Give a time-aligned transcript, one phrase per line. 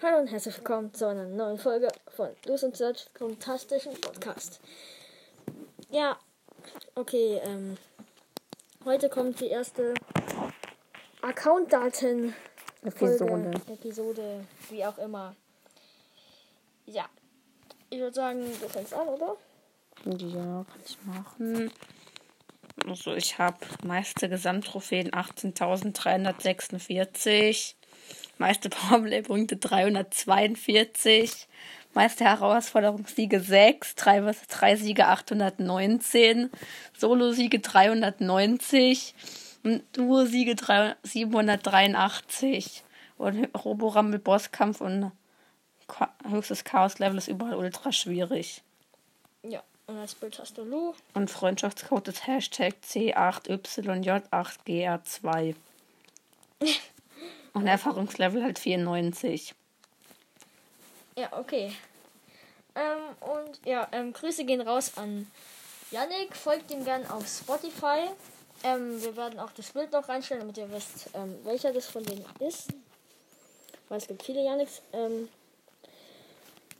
[0.00, 4.60] Hallo und herzlich willkommen zu einer neuen Folge von Lose und Search fantastischen Podcast.
[5.90, 6.16] Ja,
[6.94, 7.76] okay, ähm,
[8.84, 9.94] heute kommt die erste
[11.20, 12.32] Account-Daten
[12.84, 13.50] Episode.
[13.66, 15.34] Episode, wie auch immer.
[16.86, 17.06] Ja,
[17.90, 19.36] ich würde sagen, du fängst an, oder?
[20.04, 21.72] Ja, kann ich machen.
[22.86, 27.74] Also ich habe meiste Gesamttrophäen 18.346.
[28.38, 31.48] Meiste Powerplay-Punkte 342.
[31.92, 33.96] Meiste Herausforderungssiege 6.
[33.96, 36.48] Drei, drei Siege 819.
[36.96, 39.14] Solo-Siege 390.
[39.64, 40.54] Und Duo-Siege
[41.02, 42.84] 783.
[43.16, 45.10] Und Roborammel Bosskampf und
[46.28, 48.62] höchstes Chaos-Level ist überall ultra schwierig.
[49.42, 50.92] Ja, und als Bild hast du Lu.
[51.14, 55.54] Und Freundschaftscode ist Hashtag C8YJ8GR2.
[57.58, 59.54] Und Erfahrungslevel halt 94.
[61.16, 61.72] Ja, okay.
[62.76, 65.28] Ähm, und ja, ähm, Grüße gehen raus an
[65.90, 66.36] Yannick.
[66.36, 68.08] Folgt ihm gern auf Spotify.
[68.62, 72.04] Ähm, wir werden auch das Bild noch reinstellen, damit ihr wisst, ähm, welcher das von
[72.04, 72.68] denen ist.
[73.88, 74.80] Weil es gibt viele Yannicks.
[74.92, 75.28] Ähm,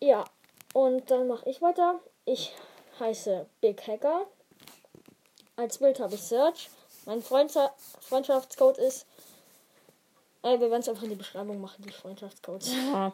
[0.00, 0.24] ja,
[0.74, 2.00] und dann mache ich weiter.
[2.26, 2.52] Ich
[3.00, 4.26] heiße Big Hacker.
[5.56, 6.68] Als Bild habe ich Search.
[7.06, 9.06] Mein Freundschaftscode ist.
[10.46, 12.72] Äh, wir werden es einfach in die Beschreibung machen, die Freundschaftscodes.
[12.72, 13.12] Ja.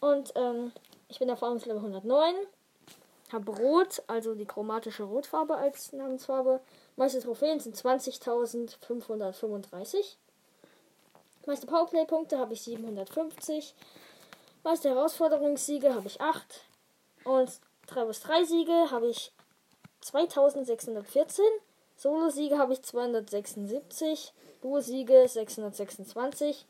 [0.00, 0.72] Und ähm,
[1.08, 2.34] ich bin Erfahrungslevel 109.
[3.32, 6.60] Habe Rot, also die chromatische Rotfarbe als Namensfarbe.
[6.96, 10.16] Meiste Trophäen sind 20.535.
[11.46, 13.74] Meiste Powerplay-Punkte habe ich 750.
[14.64, 16.62] Meiste Herausforderungssiege habe ich 8.
[17.24, 19.30] Und 3 bis 3 Siege habe ich
[20.00, 21.44] 2614.
[21.98, 24.32] Solo-Siege habe ich 276.
[24.62, 26.64] Duo-Siege 626.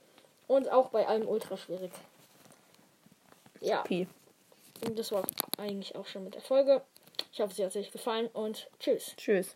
[0.46, 1.92] Und auch bei allem ultra schwierig.
[3.60, 3.84] Ja.
[4.86, 5.22] Und das war
[5.58, 6.82] eigentlich auch schon mit der Folge.
[7.32, 9.14] Ich hoffe, sie hat euch gefallen und tschüss.
[9.16, 9.54] Tschüss.